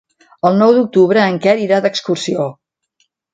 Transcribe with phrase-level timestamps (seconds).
[0.49, 2.49] El nou d'octubre en Quer irà d'excursió.